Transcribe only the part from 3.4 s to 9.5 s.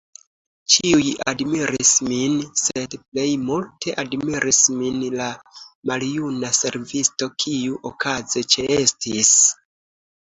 multe admiris min la maljuna servisto, kiu okaze ĉeestis.